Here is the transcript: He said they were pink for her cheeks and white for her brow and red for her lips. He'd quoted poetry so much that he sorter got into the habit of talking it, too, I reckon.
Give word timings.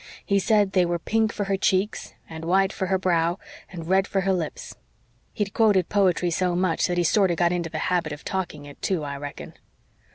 He 0.25 0.39
said 0.39 0.71
they 0.71 0.83
were 0.83 0.97
pink 0.97 1.31
for 1.31 1.43
her 1.43 1.55
cheeks 1.57 2.15
and 2.27 2.43
white 2.43 2.73
for 2.73 2.87
her 2.87 2.97
brow 2.97 3.37
and 3.71 3.87
red 3.87 4.07
for 4.07 4.21
her 4.21 4.33
lips. 4.33 4.75
He'd 5.31 5.53
quoted 5.53 5.89
poetry 5.89 6.31
so 6.31 6.55
much 6.55 6.87
that 6.87 6.97
he 6.97 7.03
sorter 7.03 7.35
got 7.35 7.51
into 7.51 7.69
the 7.69 7.77
habit 7.93 8.11
of 8.11 8.25
talking 8.25 8.65
it, 8.65 8.81
too, 8.81 9.03
I 9.03 9.17
reckon. 9.17 9.53